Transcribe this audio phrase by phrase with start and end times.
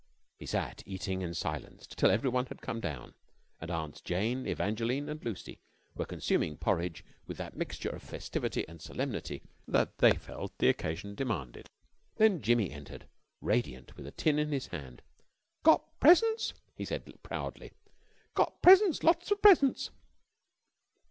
[0.39, 3.13] He sat eating in silence till everyone had come down,
[3.59, 5.59] and Aunts Jane, Evangeline, and Lucy
[5.93, 11.13] were consuming porridge with that mixture of festivity and solemnity that they felt the occasion
[11.13, 11.69] demanded.
[12.15, 13.07] Then Jimmy entered,
[13.41, 15.03] radiant, with a tin in his hand.
[15.61, 17.71] "Got presents," he said, proudly.
[18.33, 19.91] "Got presents, lots of presents."